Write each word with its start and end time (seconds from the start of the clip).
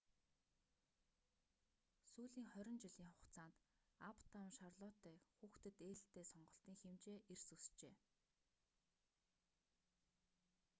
сүүлийн 2.11 2.47
20 2.55 2.83
жилийн 2.91 3.11
хугацаанд 3.13 3.55
аптаун 4.09 4.51
шарлоттe 4.57 5.11
хүүхдэд 5.37 5.75
ээлтэй 5.89 6.25
сонголтын 6.33 6.75
хэмжээ 6.81 7.17
эрс 7.31 7.45
өсжээ 7.55 7.95